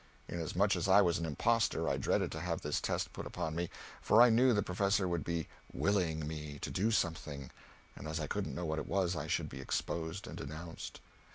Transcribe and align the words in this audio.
Inasmuch 0.27 0.75
as 0.75 0.87
I 0.87 1.03
was 1.03 1.19
an 1.19 1.27
impostor 1.27 1.87
I 1.87 1.97
dreaded 1.97 2.31
to 2.31 2.39
have 2.41 2.61
this 2.61 2.81
test 2.81 3.13
put 3.13 3.27
upon 3.27 3.53
me, 3.53 3.69
for 4.01 4.19
I 4.19 4.31
knew 4.31 4.51
the 4.51 4.63
professor 4.63 5.07
would 5.07 5.23
be 5.23 5.47
"willing" 5.73 6.27
me 6.27 6.57
to 6.61 6.71
do 6.71 6.89
something, 6.89 7.51
and 7.95 8.07
as 8.07 8.19
I 8.19 8.25
couldn't 8.25 8.55
know 8.55 8.65
what 8.65 8.79
it 8.79 8.87
was, 8.87 9.15
I 9.15 9.27
should 9.27 9.47
be 9.47 9.61
exposed 9.61 10.25
and 10.25 10.35
denounced. 10.35 11.01